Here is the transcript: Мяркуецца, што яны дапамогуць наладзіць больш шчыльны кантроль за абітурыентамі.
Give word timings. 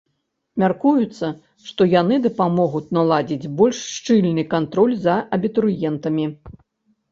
Мяркуецца, 0.61 1.27
што 1.67 1.81
яны 2.01 2.15
дапамогуць 2.23 2.91
наладзіць 2.99 3.51
больш 3.61 3.83
шчыльны 3.99 4.49
кантроль 4.57 4.99
за 5.07 5.15
абітурыентамі. 5.41 6.25